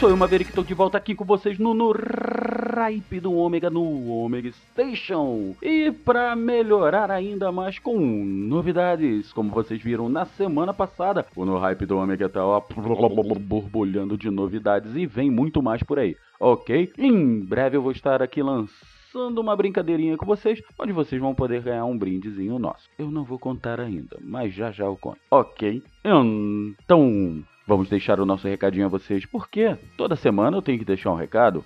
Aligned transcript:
Sou 0.00 0.08
eu, 0.08 0.16
Maverick, 0.16 0.50
estou 0.50 0.64
de 0.64 0.72
volta 0.72 0.96
aqui 0.96 1.14
com 1.14 1.26
vocês 1.26 1.58
no, 1.58 1.74
no 1.74 1.92
Hype 1.92 3.20
do 3.20 3.34
Ômega, 3.34 3.68
no 3.68 4.10
Omega 4.10 4.50
Station. 4.50 5.54
E 5.60 5.92
para 5.92 6.34
melhorar 6.34 7.10
ainda 7.10 7.52
mais 7.52 7.78
com 7.78 7.98
novidades, 7.98 9.30
como 9.30 9.50
vocês 9.50 9.82
viram 9.82 10.08
na 10.08 10.24
semana 10.24 10.72
passada, 10.72 11.26
o 11.36 11.44
No 11.44 11.58
Hype 11.58 11.84
do 11.84 11.98
Ômega 11.98 12.30
tá 12.30 12.42
ó, 12.42 12.62
borbulhando 13.38 14.16
de 14.16 14.30
novidades 14.30 14.96
e 14.96 15.04
vem 15.04 15.30
muito 15.30 15.62
mais 15.62 15.82
por 15.82 15.98
aí, 15.98 16.16
ok? 16.40 16.90
Em 16.96 17.38
breve 17.38 17.76
eu 17.76 17.82
vou 17.82 17.92
estar 17.92 18.22
aqui 18.22 18.42
lançando 18.42 18.99
uma 19.14 19.56
brincadeirinha 19.56 20.16
com 20.16 20.26
vocês, 20.26 20.62
onde 20.78 20.92
vocês 20.92 21.20
vão 21.20 21.34
poder 21.34 21.62
ganhar 21.62 21.84
um 21.84 21.98
brindezinho 21.98 22.58
nosso. 22.58 22.88
Eu 22.98 23.10
não 23.10 23.24
vou 23.24 23.38
contar 23.38 23.80
ainda, 23.80 24.18
mas 24.20 24.52
já 24.54 24.70
já 24.70 24.84
eu 24.84 24.96
conto, 24.96 25.18
ok? 25.30 25.82
Então, 26.04 27.42
Vamos 27.70 27.88
deixar 27.88 28.18
o 28.18 28.26
nosso 28.26 28.48
recadinho 28.48 28.86
a 28.86 28.88
vocês, 28.88 29.24
porque 29.24 29.76
toda 29.96 30.16
semana 30.16 30.56
eu 30.56 30.60
tenho 30.60 30.76
que 30.76 30.84
deixar 30.84 31.12
um 31.12 31.14
recado. 31.14 31.64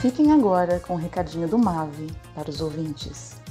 Fiquem 0.00 0.30
agora 0.30 0.78
com 0.78 0.94
o 0.94 0.96
recadinho 0.96 1.48
do 1.48 1.58
Mave 1.58 2.06
para 2.32 2.48
os 2.48 2.60
ouvintes. 2.60 3.43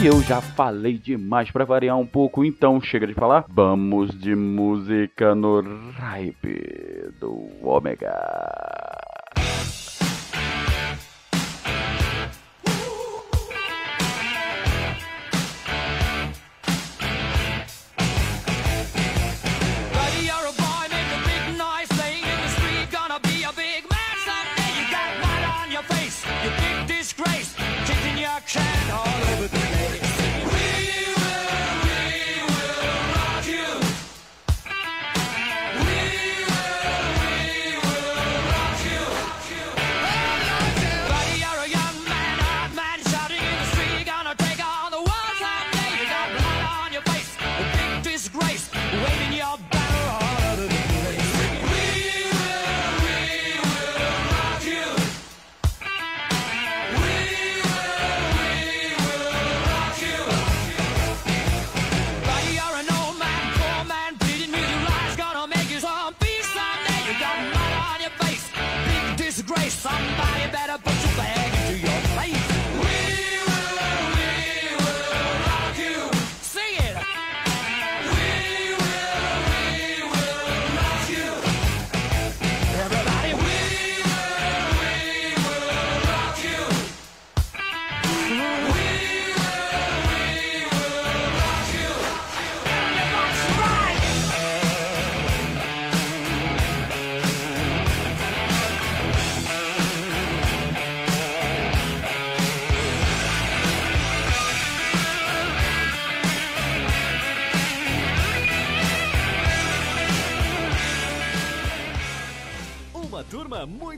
E 0.00 0.06
eu 0.06 0.20
já 0.22 0.40
falei 0.40 0.98
demais 0.98 1.50
para 1.50 1.64
variar 1.64 1.96
um 1.98 2.06
pouco, 2.06 2.44
então 2.44 2.80
chega 2.80 3.06
de 3.06 3.14
falar. 3.14 3.44
Vamos 3.48 4.10
de 4.18 4.34
música 4.34 5.34
no 5.34 5.62
hype 5.92 7.12
do 7.20 7.48
Ômega. 7.62 8.12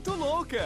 Muito 0.05 0.11
louca. 0.13 0.61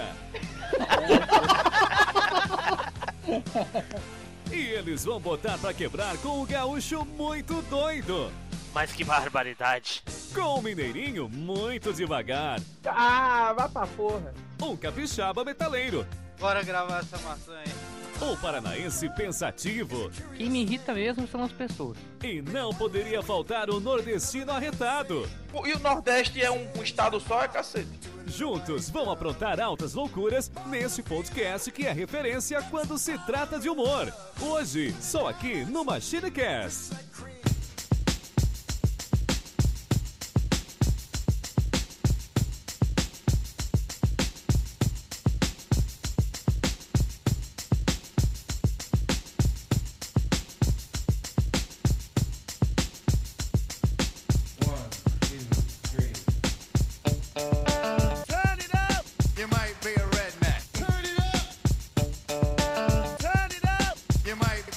e 4.51 4.59
eles 4.59 5.05
vão 5.05 5.19
botar 5.19 5.57
pra 5.57 5.73
quebrar 5.73 6.17
com 6.17 6.41
o 6.41 6.45
gaúcho 6.45 7.05
muito 7.05 7.61
doido. 7.63 8.31
Mas 8.73 8.91
que 8.91 9.03
barbaridade. 9.03 10.03
Com 10.35 10.59
o 10.59 10.61
mineirinho 10.61 11.29
muito 11.29 11.93
devagar. 11.93 12.59
Ah, 12.85 13.53
vá 13.57 13.69
pra 13.69 13.87
porra. 13.87 14.33
Um 14.61 14.75
capixaba 14.75 15.43
metaleiro. 15.45 16.05
Bora 16.39 16.61
gravar 16.61 16.99
essa 16.99 17.17
maçã 17.19 17.57
aí. 17.57 17.73
O 18.21 18.35
paranaense 18.35 19.09
pensativo. 19.09 20.11
Quem 20.35 20.49
me 20.49 20.61
irrita 20.63 20.93
mesmo 20.93 21.25
são 21.25 21.41
as 21.41 21.53
pessoas. 21.53 21.97
E 22.21 22.41
não 22.41 22.73
poderia 22.73 23.23
faltar 23.23 23.69
o 23.69 23.79
nordestino 23.79 24.51
arretado. 24.51 25.27
E 25.65 25.73
o 25.73 25.79
Nordeste 25.79 26.41
é 26.41 26.51
um, 26.51 26.67
um 26.77 26.83
estado 26.83 27.17
só, 27.19 27.43
é 27.43 27.47
cacete. 27.47 27.87
Juntos 28.27 28.89
vão 28.89 29.09
aprontar 29.09 29.59
altas 29.59 29.93
loucuras 29.93 30.51
nesse 30.67 31.01
podcast 31.01 31.71
que 31.71 31.85
é 31.85 31.93
referência 31.93 32.61
quando 32.63 32.97
se 32.97 33.17
trata 33.19 33.57
de 33.57 33.69
humor. 33.69 34.13
Hoje, 34.41 34.93
só 34.99 35.29
aqui 35.29 35.63
no 35.65 35.85
MachineCast. 35.85 36.93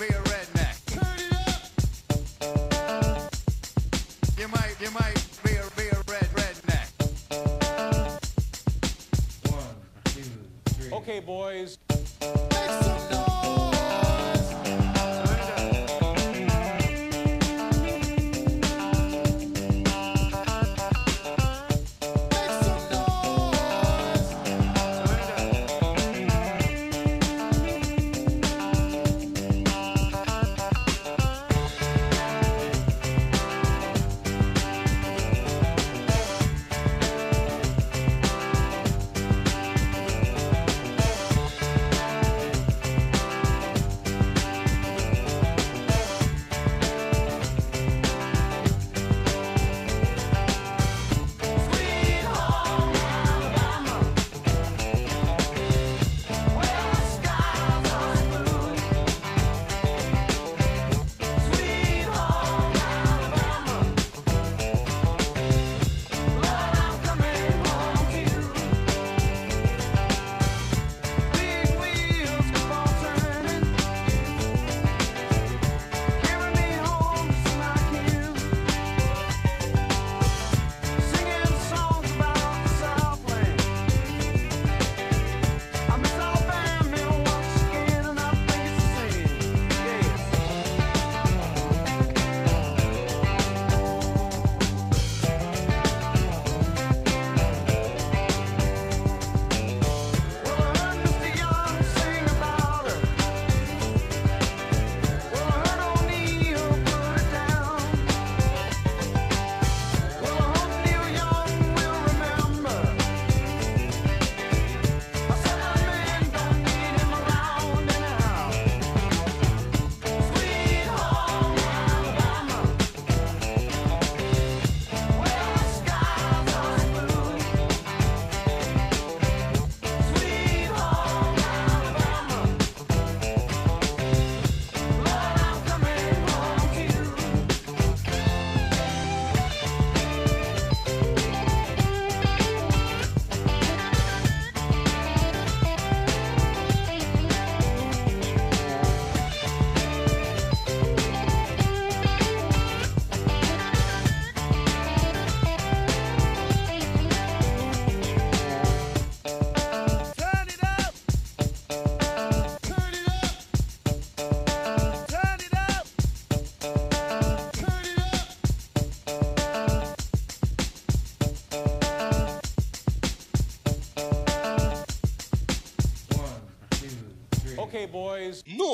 Be 0.02 0.08
a 0.14 0.31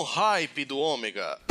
hype 0.09 0.65
do 0.65 0.79
Ômega. 0.79 1.48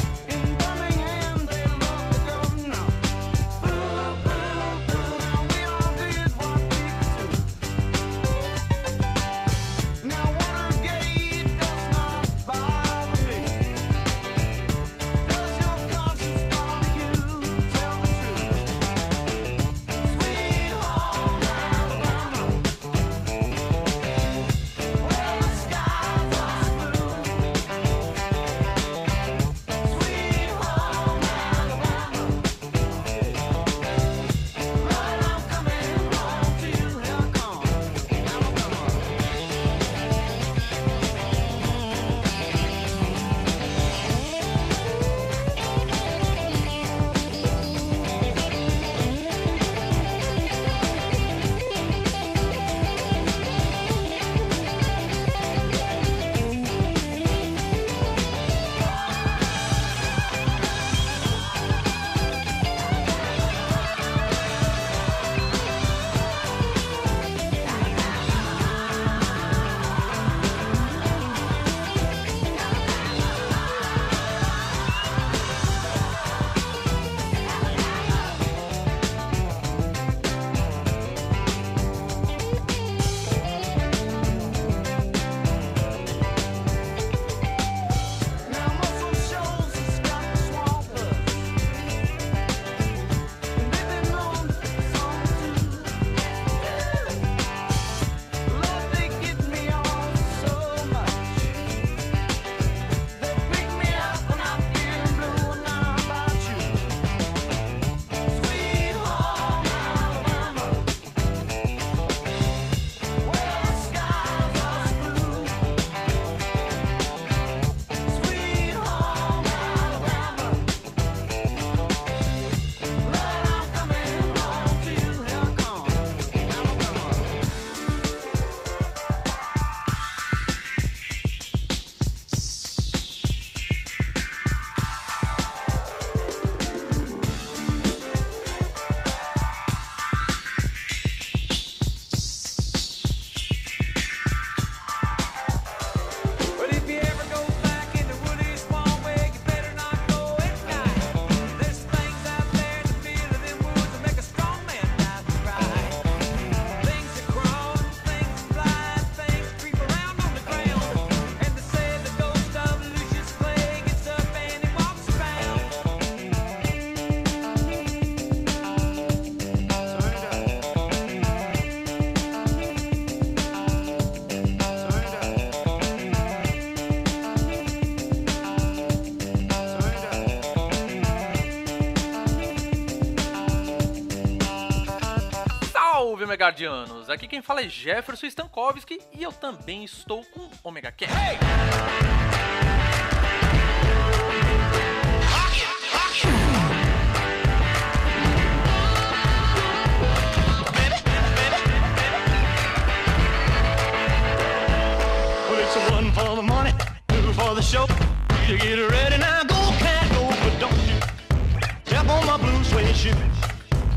Megardianos! 186.58 187.08
Aqui 187.10 187.28
quem 187.28 187.42
fala 187.42 187.62
é 187.62 187.70
Jefferson 187.70 188.26
Stankowski 188.26 189.00
e 189.14 189.22
eu 189.22 189.32
também 189.32 189.84
estou 189.84 190.24
com 190.26 190.50
Omega 190.64 190.92
cat. 190.92 191.12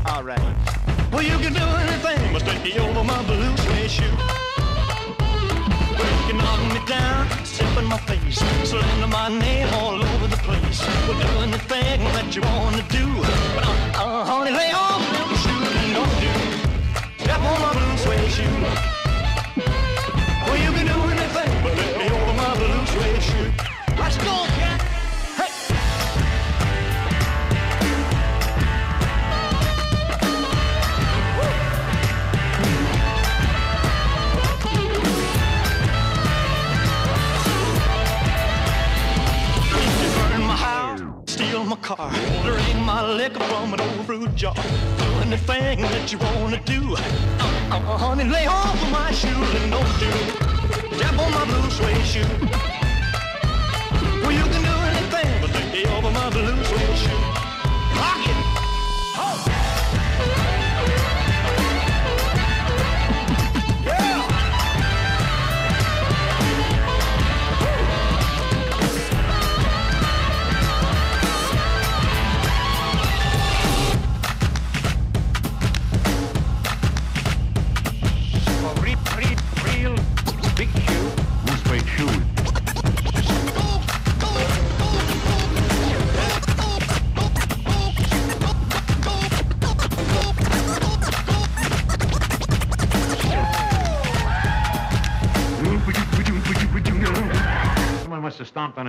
All 0.05 0.23
right. 0.23 0.39
Well, 1.11 1.23
you 1.23 1.37
can 1.39 1.53
do 1.53 1.59
anything 1.59 2.20
but 2.59 2.77
over 2.79 3.03
my 3.03 3.23
blue 3.23 3.55
suede 3.57 3.89
shoe. 3.89 4.17
Can 6.27 6.37
knock 6.37 6.61
me 6.73 6.81
down, 6.85 7.27
step 7.45 7.77
in 7.77 7.85
my 7.85 7.97
face, 7.99 8.39
slander 8.69 9.07
my 9.07 9.29
name 9.29 9.67
all 9.75 10.01
over 10.03 10.27
the 10.27 10.37
place. 10.37 10.79
Well, 11.07 11.19
do 11.19 11.27
anything 11.47 12.03
that 12.15 12.35
you 12.35 12.41
want 12.41 12.75
to 12.75 12.83
do. 12.97 13.05
But, 13.55 13.65
uh, 13.65 14.03
uh, 14.03 14.25
honey, 14.25 14.51
lay 14.51 14.71
off 14.73 15.01
them 15.15 15.29
shoes 15.43 15.71
and 15.81 15.93
don't 15.97 16.15
do. 16.25 16.33
Step 17.23 17.39
on 17.39 17.57
my 17.65 17.71
blue 17.77 17.97
suede 18.03 18.31
shoe. 18.35 18.57
Well, 20.45 20.57
you 20.65 20.71
can 20.77 20.85
do 20.93 20.99
anything 21.15 21.53
but 21.63 21.73
let 21.79 21.97
me 21.99 22.05
over 22.15 22.33
my 22.43 22.51
blue 22.59 22.85
suede 22.91 23.23
shoe. 23.23 23.51
Let's 23.97 24.17
go, 24.17 24.35
cat. 24.57 24.70
Car, 41.95 42.11
drink 42.43 42.75
my 42.85 43.05
liquor 43.05 43.39
from 43.39 43.73
an 43.73 43.81
old 43.81 44.05
fruit 44.05 44.33
jar. 44.35 44.53
Do 44.53 45.05
anything 45.25 45.81
that 45.81 46.11
you 46.11 46.17
wanna 46.19 46.61
do. 46.63 46.95
Uh, 46.95 47.75
uh, 47.75 47.97
honey, 47.97 48.23
lay 48.23 48.45
off 48.45 48.81
of 48.81 48.91
my 48.91 49.11
shoes 49.11 49.49
and 49.59 49.71
don't 49.71 49.99
do. 49.99 50.11
Step 50.97 51.19
on 51.19 51.31
my 51.31 51.45
blue 51.45 51.69
suede 51.69 52.05
shoe. 52.05 52.31
Well, 54.21 54.31
you 54.31 54.45
can 54.53 54.61
do 54.71 54.75
anything 54.91 55.31
but 55.41 55.51
lay 55.73 55.85
off 55.85 56.05
of 56.05 56.13
my 56.13 56.29
blue 56.29 56.63
suede 56.63 56.97
shoe. 56.97 57.40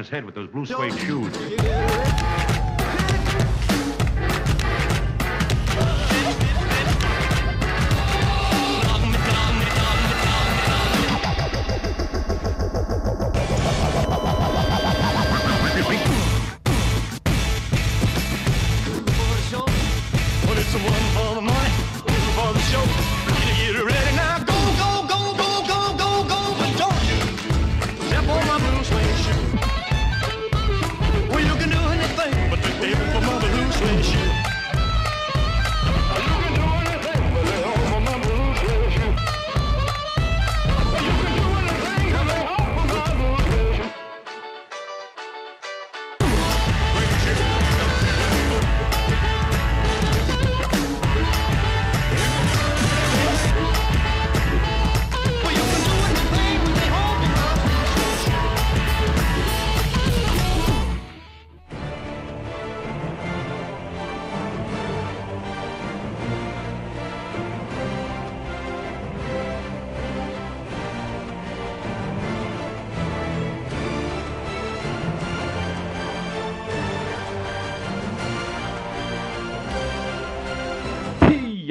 His 0.03 0.11
head 0.11 0.25
with 0.25 0.35
those 0.35 0.49
blue 0.49 0.67
suede 0.67 0.99
shoes. 0.99 2.12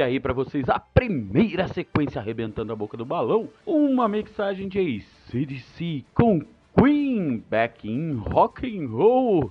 E 0.02 0.04
aí 0.04 0.20
pra 0.20 0.34
vocês 0.34 0.68
a 0.68 0.80
primeira 0.80 1.68
sequência 1.68 2.20
arrebentando 2.20 2.74
a 2.74 2.76
boca 2.76 2.98
do 2.98 3.06
balão, 3.06 3.48
uma 3.64 4.08
mixagem 4.08 4.68
de 4.68 4.80
ACDC 4.80 6.04
com 6.16 6.42
Queen 6.76 7.44
back 7.48 7.88
in 7.88 8.16
rock 8.16 8.66
and 8.66 8.88
roll. 8.90 9.48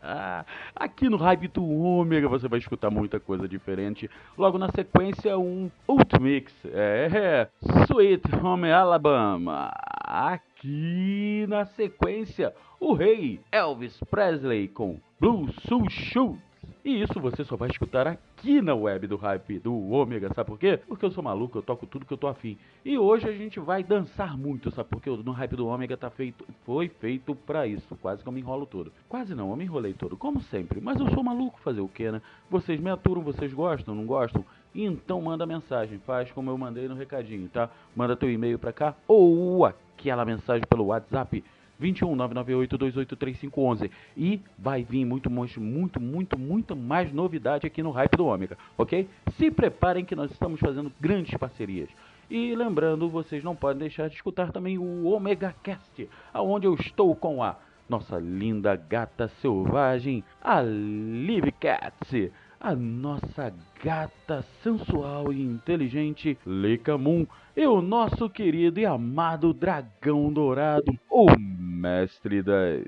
Aqui 0.74 1.10
no 1.10 1.18
Hype 1.18 1.48
do 1.48 1.68
Ômega 1.68 2.26
você 2.30 2.48
vai 2.48 2.60
escutar 2.60 2.88
muita 2.88 3.20
coisa 3.20 3.46
diferente. 3.46 4.08
Logo 4.38 4.56
na 4.56 4.70
sequência 4.70 5.36
um 5.36 5.70
Ult 5.86 6.18
Mix, 6.18 6.50
é 6.64 7.46
Sweet 7.86 8.34
Home 8.42 8.72
Alabama. 8.72 9.70
Aqui 10.00 11.44
na 11.46 11.66
sequência 11.66 12.54
o 12.80 12.94
rei 12.94 13.38
Elvis 13.52 14.00
Presley 14.10 14.66
com 14.66 14.98
Blue 15.20 15.52
Soul 15.68 15.90
Shoes. 15.90 16.53
E 16.84 17.00
isso 17.00 17.18
você 17.18 17.42
só 17.44 17.56
vai 17.56 17.70
escutar 17.70 18.06
aqui 18.06 18.60
na 18.60 18.74
web 18.74 19.06
do 19.06 19.16
Hype 19.16 19.58
do 19.58 19.74
Ômega, 19.88 20.28
sabe 20.34 20.46
por 20.46 20.58
quê? 20.58 20.78
Porque 20.86 21.02
eu 21.06 21.10
sou 21.10 21.24
maluco, 21.24 21.56
eu 21.56 21.62
toco 21.62 21.86
tudo 21.86 22.04
que 22.04 22.12
eu 22.12 22.18
tô 22.18 22.26
afim. 22.26 22.58
E 22.84 22.98
hoje 22.98 23.26
a 23.26 23.32
gente 23.32 23.58
vai 23.58 23.82
dançar 23.82 24.36
muito, 24.36 24.70
sabe 24.70 24.90
por 24.90 25.00
quê? 25.00 25.08
No 25.08 25.32
Hype 25.32 25.56
do 25.56 25.66
Ômega 25.66 25.96
tá 25.96 26.10
feito, 26.10 26.46
foi 26.66 26.90
feito 26.90 27.34
pra 27.34 27.66
isso. 27.66 27.96
Quase 28.02 28.22
que 28.22 28.28
eu 28.28 28.32
me 28.34 28.40
enrolo 28.40 28.66
todo. 28.66 28.92
Quase 29.08 29.34
não, 29.34 29.48
eu 29.48 29.56
me 29.56 29.64
enrolei 29.64 29.94
todo, 29.94 30.14
como 30.14 30.42
sempre. 30.42 30.78
Mas 30.78 31.00
eu 31.00 31.08
sou 31.08 31.24
maluco 31.24 31.58
fazer 31.60 31.80
o 31.80 31.88
quê, 31.88 32.12
né? 32.12 32.20
Vocês 32.50 32.78
me 32.78 32.90
aturam, 32.90 33.22
vocês 33.22 33.50
gostam, 33.54 33.94
não 33.94 34.04
gostam? 34.04 34.44
Então 34.74 35.22
manda 35.22 35.46
mensagem, 35.46 35.98
faz 36.00 36.30
como 36.32 36.50
eu 36.50 36.58
mandei 36.58 36.86
no 36.86 36.94
recadinho, 36.94 37.48
tá? 37.48 37.70
Manda 37.96 38.14
teu 38.14 38.30
e-mail 38.30 38.58
pra 38.58 38.74
cá 38.74 38.94
ou 39.08 39.64
aquela 39.64 40.26
mensagem 40.26 40.66
pelo 40.68 40.84
WhatsApp 40.84 41.42
21 41.78 42.14
998 42.14 42.78
283511 42.78 43.90
e 44.16 44.40
vai 44.58 44.82
vir 44.82 45.04
muito, 45.04 45.30
muito, 45.30 45.60
muito, 45.60 46.00
muito, 46.00 46.38
muito 46.38 46.76
mais 46.76 47.12
novidade 47.12 47.66
aqui 47.66 47.82
no 47.82 47.90
Hype 47.90 48.16
do 48.16 48.26
Ômega, 48.26 48.56
ok? 48.76 49.08
Se 49.36 49.50
preparem 49.50 50.04
que 50.04 50.14
nós 50.14 50.30
estamos 50.30 50.60
fazendo 50.60 50.92
grandes 51.00 51.36
parcerias. 51.36 51.88
E 52.30 52.54
lembrando, 52.54 53.08
vocês 53.08 53.44
não 53.44 53.54
podem 53.54 53.80
deixar 53.80 54.08
de 54.08 54.14
escutar 54.14 54.50
também 54.50 54.78
o 54.78 55.06
Omega 55.06 55.54
Cast, 55.62 56.08
aonde 56.32 56.66
eu 56.66 56.74
estou 56.74 57.14
com 57.14 57.42
a 57.42 57.56
nossa 57.88 58.18
linda 58.18 58.74
gata 58.76 59.28
selvagem, 59.40 60.24
a 60.42 60.62
Liv 60.62 61.50
Cats, 61.60 62.32
a 62.64 62.74
nossa 62.74 63.52
gata 63.84 64.42
sensual 64.62 65.30
e 65.30 65.42
inteligente 65.42 66.38
Leica 66.46 66.96
Moon 66.96 67.26
e 67.54 67.66
o 67.66 67.82
nosso 67.82 68.30
querido 68.30 68.80
e 68.80 68.86
amado 68.86 69.52
dragão 69.52 70.32
dourado, 70.32 70.98
o 71.10 71.26
mestre 71.38 72.42
das 72.42 72.82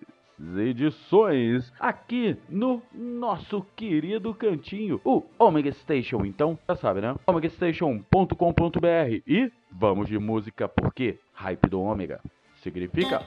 edições 0.57 1.71
aqui 1.79 2.39
no 2.49 2.83
nosso 2.95 3.67
querido 3.77 4.33
cantinho, 4.33 4.99
o 5.05 5.23
Omega 5.39 5.71
Station. 5.73 6.25
Então, 6.25 6.59
já 6.67 6.77
sabe, 6.77 7.03
né? 7.03 7.15
omegastation.com.br 7.27 9.23
e 9.27 9.53
vamos 9.71 10.09
de 10.09 10.19
música 10.19 10.67
porque 10.67 11.19
hype 11.35 11.69
do 11.69 11.83
Ômega 11.83 12.23
significa 12.63 13.23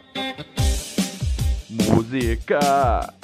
música. 1.70 3.19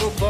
trouble. 0.00 0.29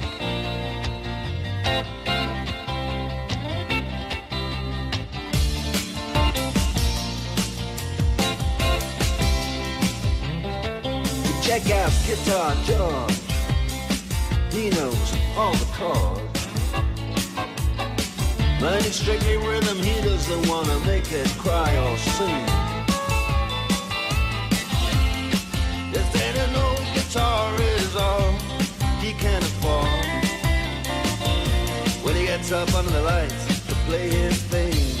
Check 11.71 11.93
Guitar 12.05 12.53
George. 12.65 13.21
He 14.51 14.69
knows 14.71 15.13
all 15.37 15.53
the 15.53 15.69
chords. 15.71 16.47
But 18.59 18.85
it's 18.85 18.97
strictly 18.97 19.37
rhythm, 19.37 19.77
he 19.77 20.01
doesn't 20.01 20.49
wanna 20.49 20.77
make 20.79 21.09
it 21.13 21.29
cry 21.39 21.71
or 21.77 21.97
sing. 21.97 22.45
If 25.93 26.11
then 26.11 26.35
an 26.45 26.55
old 26.57 26.85
guitar 26.93 27.55
is 27.61 27.95
all 27.95 28.33
he 28.99 29.13
can 29.13 29.41
afford 29.41 30.25
When 32.03 32.15
he 32.17 32.25
gets 32.25 32.51
up 32.51 32.73
under 32.73 32.91
the 32.91 33.01
lights 33.01 33.45
to 33.67 33.75
play 33.87 34.09
his 34.09 34.37
thing 34.43 35.00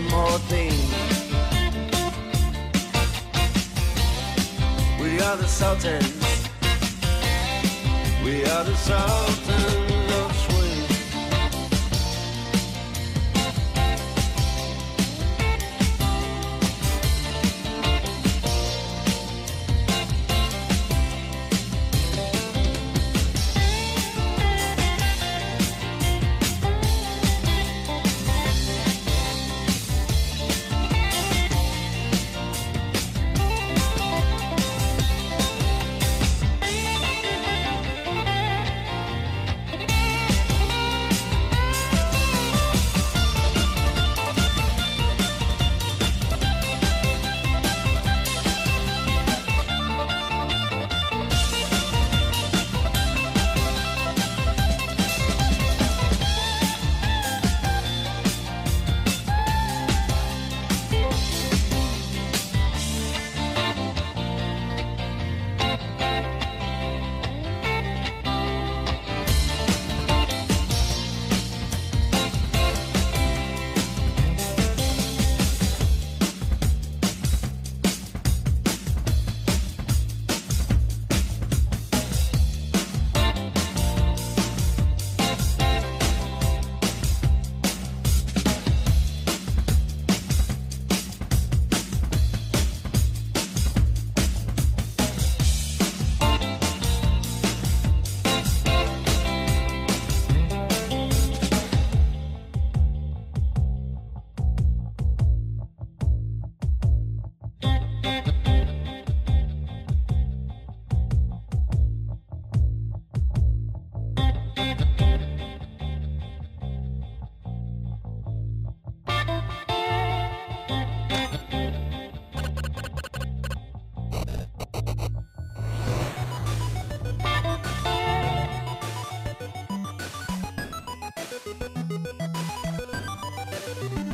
One 0.00 0.10
more 0.10 0.38
thing. 0.48 0.72
We 5.00 5.20
are 5.20 5.36
the 5.36 5.46
Sultans. 5.46 6.48
We 8.24 8.44
are 8.44 8.64
the 8.64 8.74
Sultans 8.76 9.89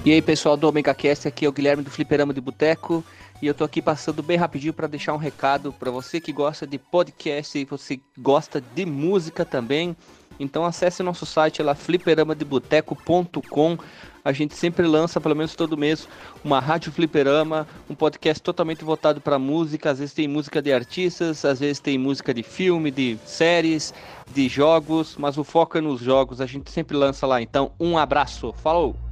E 0.06 0.12
aí 0.12 0.22
pessoal 0.22 0.56
do 0.56 0.66
Omega 0.68 0.94
Cast, 0.94 1.26
aqui 1.26 1.46
é 1.46 1.48
o 1.48 1.52
Guilherme 1.52 1.82
do 1.82 1.90
Fliperama 1.90 2.32
de 2.32 2.40
Boteco 2.40 3.04
e 3.42 3.48
eu 3.48 3.52
tô 3.52 3.64
aqui 3.64 3.82
passando 3.82 4.22
bem 4.22 4.36
rapidinho 4.36 4.72
para 4.72 4.86
deixar 4.86 5.12
um 5.12 5.16
recado 5.16 5.72
para 5.72 5.90
você 5.90 6.20
que 6.20 6.30
gosta 6.30 6.64
de 6.64 6.78
podcast 6.78 7.58
e 7.58 7.64
você 7.64 7.98
gosta 8.16 8.60
de 8.60 8.86
música 8.86 9.44
também. 9.44 9.96
Então 10.38 10.64
acesse 10.64 11.02
nosso 11.02 11.26
site 11.26 11.60
lá 11.60 11.74
fliperamadeboteco.com. 11.74 13.78
A 14.24 14.30
gente 14.30 14.54
sempre 14.54 14.86
lança, 14.86 15.20
pelo 15.20 15.34
menos 15.34 15.56
todo 15.56 15.76
mês, 15.76 16.08
uma 16.44 16.60
rádio 16.60 16.92
fliperama, 16.92 17.66
um 17.90 17.94
podcast 17.96 18.40
totalmente 18.40 18.84
voltado 18.84 19.20
para 19.20 19.40
música. 19.40 19.90
Às 19.90 19.98
vezes 19.98 20.14
tem 20.14 20.28
música 20.28 20.62
de 20.62 20.72
artistas, 20.72 21.44
às 21.44 21.58
vezes 21.58 21.80
tem 21.80 21.98
música 21.98 22.32
de 22.32 22.44
filme, 22.44 22.92
de 22.92 23.18
séries, 23.24 23.92
de 24.32 24.48
jogos, 24.48 25.16
mas 25.18 25.36
o 25.36 25.42
foco 25.42 25.78
é 25.78 25.80
nos 25.80 26.00
jogos. 26.00 26.40
A 26.40 26.46
gente 26.46 26.70
sempre 26.70 26.96
lança 26.96 27.26
lá. 27.26 27.42
Então, 27.42 27.72
um 27.80 27.98
abraço. 27.98 28.54
Falou! 28.62 29.05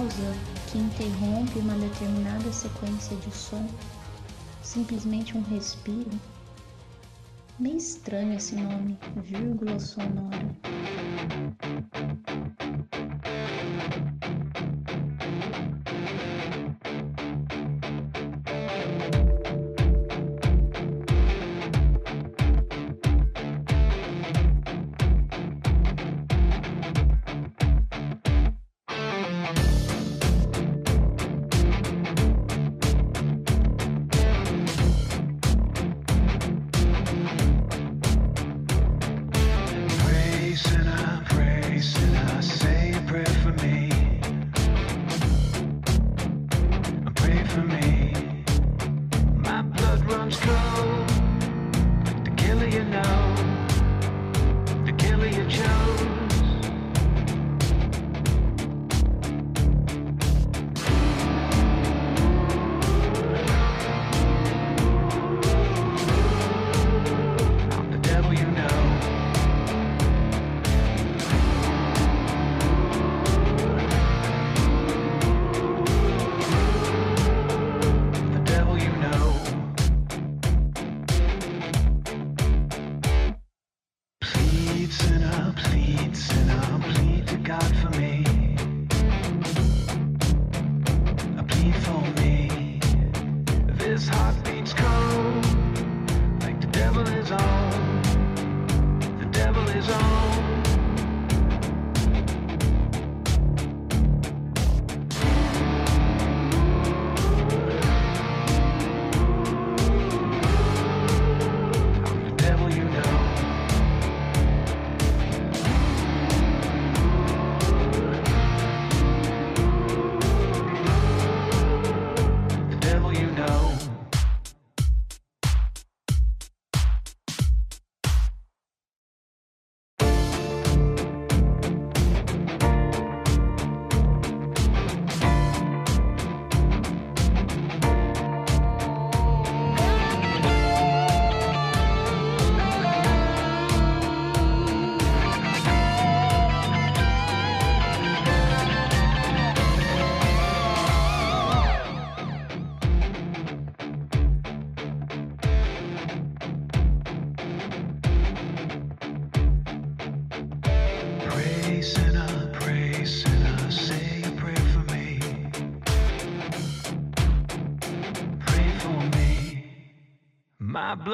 pausa 0.00 0.32
que 0.70 0.78
interrompe 0.78 1.58
uma 1.58 1.74
determinada 1.74 2.50
sequência 2.52 3.14
de 3.18 3.30
som, 3.36 3.66
simplesmente 4.62 5.36
um 5.36 5.42
respiro. 5.42 6.10
Meio 7.58 7.76
estranho 7.76 8.32
esse 8.32 8.54
nome, 8.54 8.98
vírgula 9.16 9.78
sonora. 9.78 10.49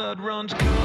blood 0.07 0.21
runs 0.21 0.55
cold. 0.55 0.76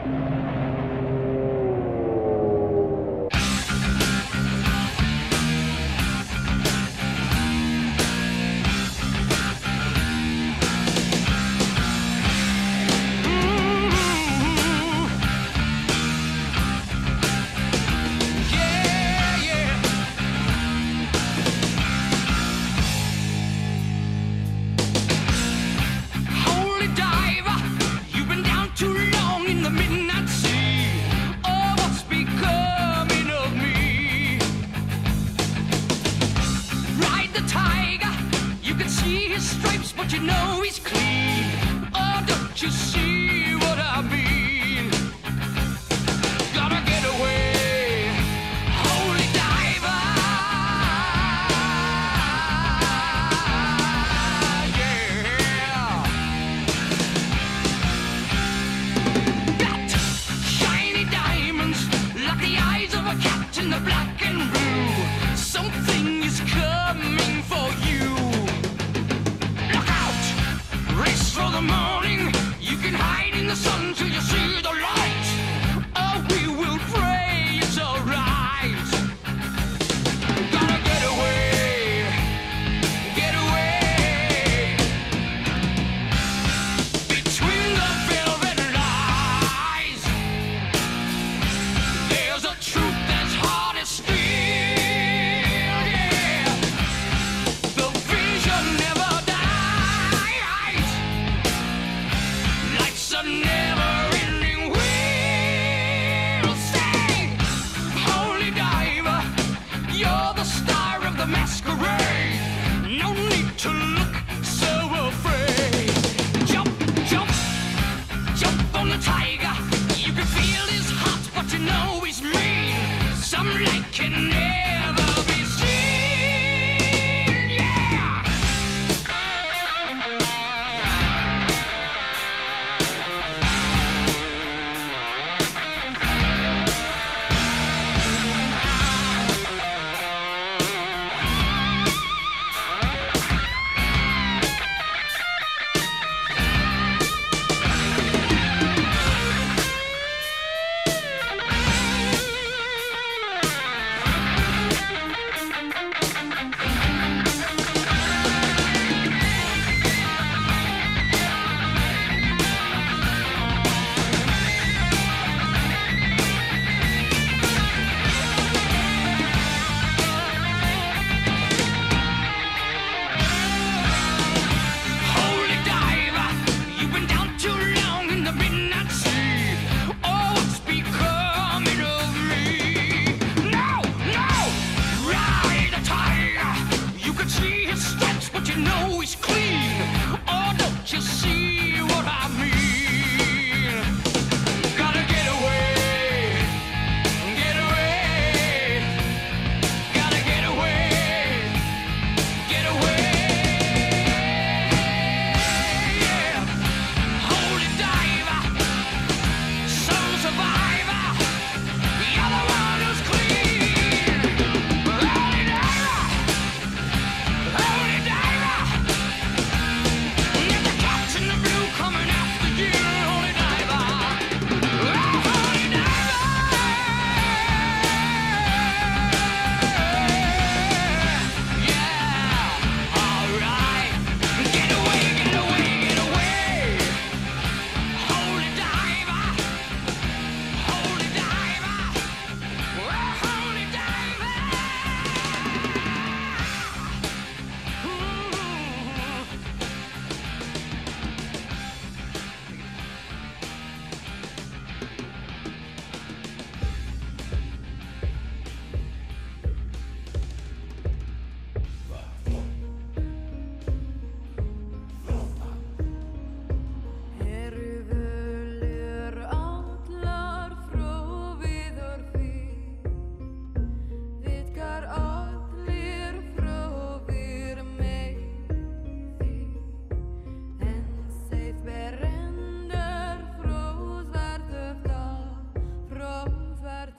Thank 0.04 0.32
you. 0.34 0.47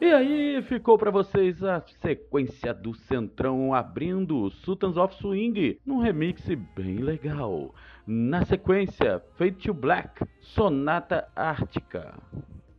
E 0.08 0.14
aí 0.14 0.62
ficou 0.62 0.96
pra 0.96 1.10
vocês 1.10 1.62
a 1.62 1.82
sequência 2.00 2.72
do 2.72 2.94
Centrão 2.94 3.74
abrindo 3.74 4.50
Sultans 4.50 4.96
of 4.96 5.14
Swing, 5.16 5.78
num 5.84 5.98
remix 5.98 6.42
bem 6.74 6.96
legal. 6.96 7.74
Na 8.06 8.42
sequência, 8.46 9.22
Fade 9.36 9.56
to 9.56 9.74
Black, 9.74 10.24
Sonata 10.40 11.28
Ártica. 11.36 12.14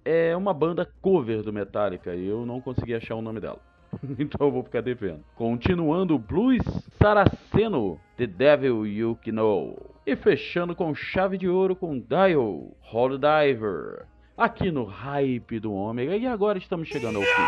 É 0.04 0.36
uma 0.36 0.56
banda 0.56 0.92
cover 1.04 1.44
do 1.44 1.54
Metallica 1.54 2.16
e 2.16 2.28
eu 2.28 2.48
não 2.48 2.60
consegui 2.60 2.96
achar 2.96 3.14
o 3.14 3.22
nome 3.22 3.40
dela. 3.40 3.60
então 4.18 4.48
eu 4.48 4.52
vou 4.52 4.64
ficar 4.64 4.82
devendo. 4.82 5.24
Continuando, 5.36 6.18
Blues 6.18 6.66
Saraceno, 7.00 8.00
The 8.18 8.26
Devil 8.26 8.88
You 8.88 9.20
Know. 9.28 9.78
E 10.04 10.16
fechando 10.16 10.76
com 10.76 10.96
chave 10.96 11.38
de 11.38 11.48
ouro 11.48 11.76
com 11.76 12.00
Dial, 12.00 12.76
Hold 12.82 13.22
Diver. 13.22 14.08
Aqui 14.40 14.72
no 14.72 14.86
Hype 14.86 15.60
do 15.60 15.74
Ômega. 15.74 16.16
E 16.16 16.26
agora 16.26 16.58
estamos 16.58 16.88
chegando 16.88 17.18
ao 17.18 17.24
fim. 17.24 17.42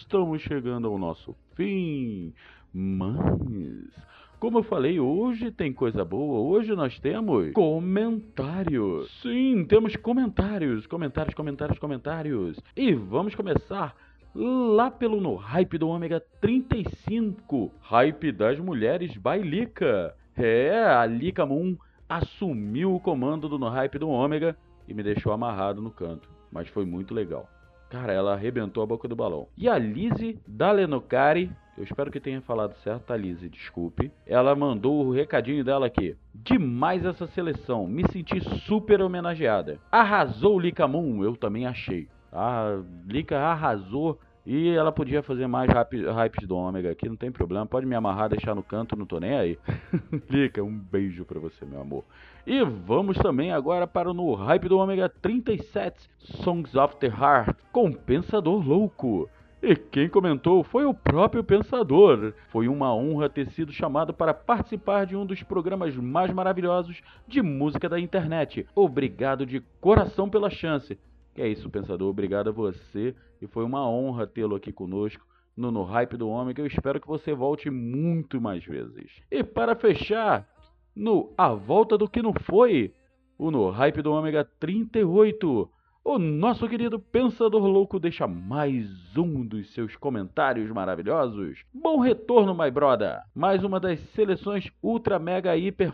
Estamos 0.00 0.42
chegando 0.42 0.88
ao 0.88 0.98
nosso 0.98 1.36
fim. 1.54 2.34
Mas, 2.74 3.94
como 4.40 4.58
eu 4.58 4.64
falei, 4.64 4.98
hoje 4.98 5.52
tem 5.52 5.72
coisa 5.72 6.04
boa. 6.04 6.40
Hoje 6.40 6.74
nós 6.74 6.98
temos 6.98 7.52
comentários. 7.52 9.08
Sim, 9.22 9.64
temos 9.68 9.94
comentários. 9.94 10.84
Comentários, 10.88 11.32
comentários, 11.32 11.78
comentários. 11.78 12.58
E 12.76 12.92
vamos 12.92 13.36
começar 13.36 13.94
lá 14.34 14.90
pelo 14.90 15.20
no 15.20 15.34
Hype 15.34 15.78
do 15.78 15.88
Ômega 15.88 16.22
35. 16.40 17.72
Hype 17.80 18.32
das 18.32 18.58
mulheres 18.58 19.16
by 19.16 19.38
Lika. 19.42 20.14
É, 20.36 20.84
a 20.84 21.04
Lika 21.04 21.44
Moon 21.44 21.76
assumiu 22.08 22.94
o 22.94 23.00
comando 23.00 23.48
do 23.48 23.58
no 23.58 23.68
Hype 23.68 23.98
do 23.98 24.08
Ômega 24.08 24.56
e 24.86 24.94
me 24.94 25.02
deixou 25.02 25.32
amarrado 25.32 25.82
no 25.82 25.90
canto. 25.90 26.28
Mas 26.50 26.68
foi 26.68 26.86
muito 26.86 27.12
legal. 27.12 27.48
Cara, 27.90 28.12
ela 28.12 28.34
arrebentou 28.34 28.82
a 28.82 28.86
boca 28.86 29.08
do 29.08 29.16
balão. 29.16 29.48
E 29.56 29.68
a 29.68 29.78
Lizzie 29.78 30.38
Dalenocari, 30.46 31.50
eu 31.76 31.84
espero 31.84 32.10
que 32.10 32.20
tenha 32.20 32.40
falado 32.42 32.74
certo, 32.84 33.04
tá, 33.04 33.16
Lizzie? 33.16 33.48
Desculpe. 33.48 34.12
Ela 34.26 34.54
mandou 34.54 35.06
o 35.06 35.10
recadinho 35.10 35.64
dela 35.64 35.86
aqui. 35.86 36.14
Demais 36.34 37.04
essa 37.04 37.26
seleção, 37.28 37.86
me 37.86 38.06
senti 38.12 38.40
super 38.66 39.00
homenageada. 39.00 39.78
Arrasou 39.90 40.60
Lika 40.60 40.86
Moon, 40.86 41.24
eu 41.24 41.34
também 41.34 41.66
achei. 41.66 42.08
A 42.32 42.80
Lika 43.06 43.38
arrasou 43.38 44.18
e 44.50 44.70
ela 44.70 44.90
podia 44.90 45.22
fazer 45.22 45.46
mais 45.46 45.70
hype, 45.70 46.46
do 46.46 46.56
Ômega 46.56 46.90
aqui, 46.90 47.06
não 47.06 47.16
tem 47.16 47.30
problema. 47.30 47.66
Pode 47.66 47.84
me 47.84 47.94
amarrar, 47.94 48.30
deixar 48.30 48.54
no 48.54 48.62
canto, 48.62 48.96
não 48.96 49.04
tô 49.04 49.20
nem 49.20 49.34
aí. 49.34 49.58
Lika, 50.30 50.62
um 50.62 50.74
beijo 50.74 51.24
pra 51.26 51.38
você, 51.38 51.66
meu 51.66 51.82
amor. 51.82 52.04
E 52.46 52.64
vamos 52.64 53.18
também 53.18 53.52
agora 53.52 53.86
para 53.86 54.10
o 54.10 54.14
no 54.14 54.34
Hype 54.34 54.68
do 54.68 54.78
Ômega 54.78 55.06
37, 55.06 56.08
Songs 56.18 56.74
of 56.74 56.96
the 56.96 57.08
Heart, 57.08 57.58
com 57.70 57.92
Pensador 57.92 58.66
Louco. 58.66 59.28
E 59.60 59.74
quem 59.74 60.08
comentou 60.08 60.62
foi 60.62 60.86
o 60.86 60.94
próprio 60.94 61.44
Pensador. 61.44 62.32
Foi 62.48 62.68
uma 62.68 62.94
honra 62.94 63.28
ter 63.28 63.50
sido 63.50 63.72
chamado 63.72 64.14
para 64.14 64.32
participar 64.32 65.04
de 65.04 65.16
um 65.16 65.26
dos 65.26 65.42
programas 65.42 65.94
mais 65.96 66.32
maravilhosos 66.32 67.02
de 67.26 67.42
música 67.42 67.88
da 67.88 68.00
internet. 68.00 68.66
Obrigado 68.74 69.44
de 69.44 69.60
coração 69.80 70.30
pela 70.30 70.48
chance. 70.48 70.96
Que 71.38 71.42
é 71.42 71.48
isso, 71.48 71.70
Pensador. 71.70 72.10
Obrigado 72.10 72.48
a 72.48 72.52
você. 72.52 73.14
E 73.40 73.46
foi 73.46 73.62
uma 73.62 73.88
honra 73.88 74.26
tê-lo 74.26 74.56
aqui 74.56 74.72
conosco 74.72 75.24
no, 75.56 75.70
no 75.70 75.84
Hype 75.84 76.16
do 76.16 76.28
Ômega. 76.28 76.60
Eu 76.60 76.66
espero 76.66 77.00
que 77.00 77.06
você 77.06 77.32
volte 77.32 77.70
muito 77.70 78.40
mais 78.40 78.64
vezes. 78.64 79.22
E 79.30 79.44
para 79.44 79.76
fechar, 79.76 80.48
no 80.96 81.32
A 81.38 81.54
Volta 81.54 81.96
do 81.96 82.08
Que 82.08 82.20
Não 82.20 82.32
Foi, 82.32 82.92
o 83.38 83.52
no 83.52 83.70
Hype 83.70 84.02
do 84.02 84.10
Ômega 84.10 84.44
38, 84.58 85.70
o 86.02 86.18
nosso 86.18 86.68
querido 86.68 86.98
Pensador 86.98 87.64
Louco 87.66 88.00
deixa 88.00 88.26
mais 88.26 89.16
um 89.16 89.46
dos 89.46 89.72
seus 89.72 89.94
comentários 89.94 90.68
maravilhosos. 90.72 91.60
Bom 91.72 92.00
retorno, 92.00 92.52
my 92.52 92.68
brother! 92.68 93.20
Mais 93.32 93.62
uma 93.62 93.78
das 93.78 94.00
seleções 94.10 94.68
ultra 94.82 95.20
mega 95.20 95.56
hiper 95.56 95.92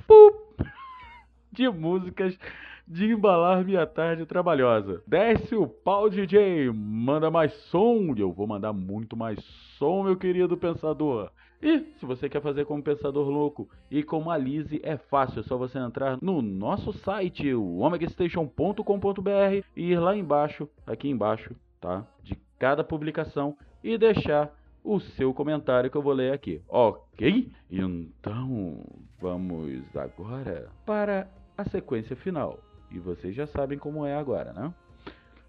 de 1.52 1.68
músicas 1.68 2.34
de 2.86 3.06
embalar 3.06 3.64
minha 3.64 3.86
tarde 3.86 4.26
trabalhosa. 4.26 5.02
Desce 5.06 5.54
o 5.54 5.66
pau, 5.66 6.10
DJ, 6.10 6.70
manda 6.70 7.30
mais 7.30 7.52
som, 7.70 8.14
eu 8.16 8.32
vou 8.32 8.46
mandar 8.46 8.72
muito 8.72 9.16
mais 9.16 9.38
som, 9.78 10.02
meu 10.02 10.16
querido 10.16 10.56
pensador. 10.56 11.30
E 11.62 11.80
se 11.98 12.04
você 12.04 12.28
quer 12.28 12.42
fazer 12.42 12.66
como 12.66 12.82
pensador 12.82 13.26
louco 13.28 13.68
e 13.90 14.02
como 14.02 14.30
a 14.30 14.36
é 14.82 14.96
fácil, 14.98 15.40
é 15.40 15.42
só 15.44 15.56
você 15.56 15.78
entrar 15.78 16.18
no 16.20 16.42
nosso 16.42 16.92
site, 16.92 17.54
o 17.54 17.78
omegastation.com.br 17.78 19.64
e 19.74 19.92
ir 19.92 19.98
lá 19.98 20.14
embaixo, 20.14 20.68
aqui 20.86 21.08
embaixo, 21.08 21.56
tá? 21.80 22.06
De 22.22 22.36
cada 22.58 22.84
publicação 22.84 23.56
e 23.82 23.96
deixar 23.96 24.54
o 24.82 25.00
seu 25.00 25.32
comentário 25.32 25.90
que 25.90 25.96
eu 25.96 26.02
vou 26.02 26.12
ler 26.12 26.34
aqui, 26.34 26.60
ok? 26.68 27.50
Então, 27.70 28.84
vamos 29.18 29.82
agora 29.96 30.68
para 30.84 31.26
a 31.56 31.64
sequência 31.64 32.14
final. 32.14 32.58
E 32.94 32.98
vocês 33.00 33.34
já 33.34 33.46
sabem 33.48 33.76
como 33.76 34.06
é 34.06 34.14
agora, 34.14 34.52
né? 34.52 34.72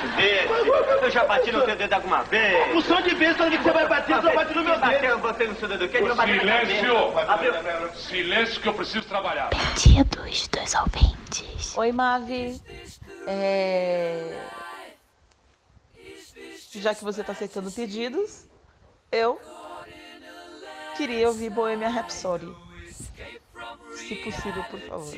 Negócio 0.06 0.16
desse? 0.16 1.04
Eu 1.04 1.10
já 1.10 1.24
bati 1.24 1.52
no 1.52 1.64
teu 1.64 1.76
dedo 1.76 1.92
alguma 1.92 2.22
vez. 2.24 2.76
O 2.76 2.82
som 2.82 3.00
de 3.02 3.14
vez, 3.14 3.36
toda 3.36 3.50
vez 3.50 3.60
que 3.60 3.68
você 3.68 3.74
vai 3.74 3.88
bater, 3.88 4.16
você 4.16 4.34
bate 4.34 4.54
no 4.54 4.64
meu 4.64 4.80
dedo. 4.80 5.04
Eu 5.04 5.18
botei 5.18 5.48
no 5.48 5.56
seu 5.56 5.68
dedo. 5.68 5.88
Minha 5.88 6.40
Silêncio! 6.40 7.94
Silêncio 7.94 8.60
que 8.60 8.68
eu 8.68 8.74
preciso 8.74 9.04
trabalhar. 9.06 9.50
Pedidos 9.50 10.48
dos 10.48 10.74
ouvintes. 10.74 11.76
Oi, 11.76 11.92
Mavi. 11.92 12.60
É... 13.26 14.38
Já 16.72 16.94
que 16.94 17.02
você 17.02 17.24
tá 17.24 17.32
aceitando 17.32 17.72
pedidos, 17.72 18.46
eu 19.10 19.40
queria 20.96 21.28
ouvir 21.28 21.50
Bohemian 21.50 21.88
Rhapsody. 21.88 22.54
Se 23.94 24.14
possível, 24.16 24.62
por 24.64 24.80
favor. 24.80 25.14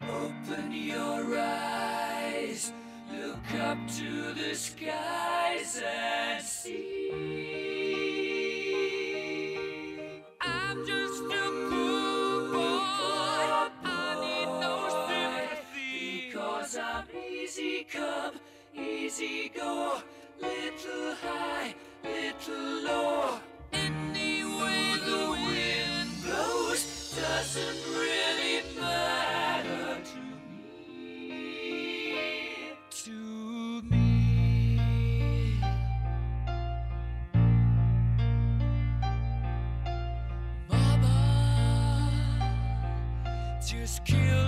Open 0.00 0.72
your 0.72 1.36
eyes, 1.36 2.72
look 3.12 3.54
up 3.60 3.78
to 3.96 4.34
the 4.34 4.54
skies 4.54 5.82
and 5.84 6.44
see. 6.44 7.10
I'm 10.40 10.86
just 10.86 11.22
a 11.22 11.50
poor 11.70 12.52
boy, 12.52 13.70
I 13.84 14.16
need 14.20 14.50
no 14.60 14.74
sympathy. 15.08 16.30
Cause 16.32 16.76
I'm 16.76 17.04
easy 17.16 17.86
come, 17.90 18.34
easy 18.74 19.50
go, 19.54 20.02
little 20.40 21.14
high, 21.22 21.74
little 22.04 22.82
low. 22.84 23.40
Any 23.72 24.44
way 24.44 24.94
the 25.04 25.30
wind 25.46 26.10
blows 26.24 27.14
doesn't 27.16 27.80
really 27.94 28.37
kill 44.08 44.47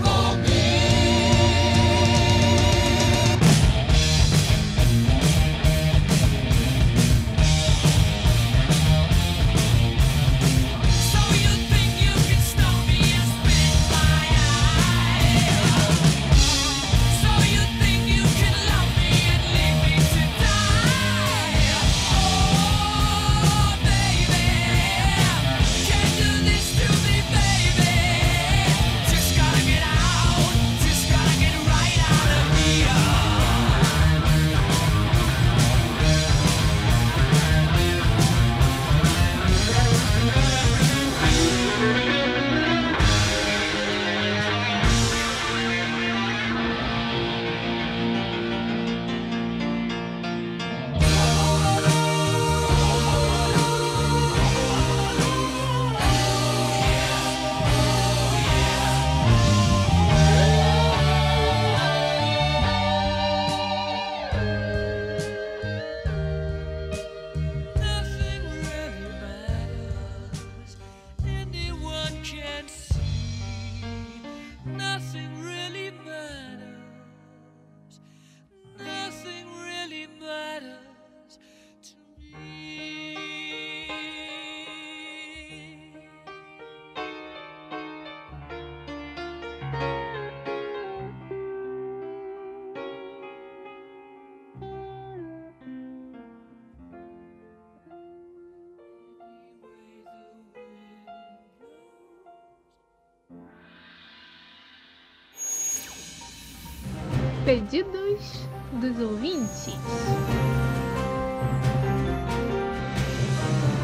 Pedidos 107.51 108.47
dos 108.71 108.97
ouvintes. 109.01 109.67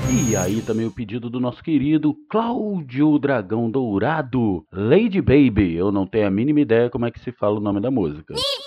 E 0.09 0.38
aí 0.38 0.61
também 0.61 0.86
o 0.86 0.91
pedido 0.91 1.30
do 1.30 1.38
nosso 1.38 1.61
querido 1.61 2.15
Cláudio 2.30 3.20
Dragão 3.20 3.70
Dourado, 3.70 4.65
Lady 4.72 5.22
Baby. 5.22 5.76
Eu 5.76 5.91
não 5.91 6.07
tenho 6.07 6.28
a 6.28 6.32
mínima 6.32 6.61
ideia 6.61 6.89
como 6.89 7.07
é 7.07 7.11
que 7.11 7.20
se 7.20 7.34
fala 7.34 7.57
o 7.57 7.61
nome 7.61 7.82
da 7.82 7.91
música. 7.91 8.36